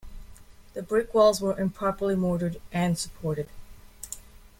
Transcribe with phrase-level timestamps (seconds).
[0.73, 3.47] The brick walls were improperly mortared and supported.